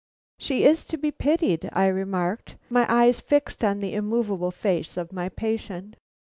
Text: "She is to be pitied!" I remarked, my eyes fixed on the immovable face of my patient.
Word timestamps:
"She 0.39 0.63
is 0.63 0.83
to 0.85 0.97
be 0.97 1.11
pitied!" 1.11 1.69
I 1.73 1.85
remarked, 1.85 2.55
my 2.71 2.87
eyes 2.91 3.21
fixed 3.21 3.63
on 3.63 3.81
the 3.81 3.93
immovable 3.93 4.49
face 4.49 4.97
of 4.97 5.13
my 5.13 5.29
patient. 5.29 5.95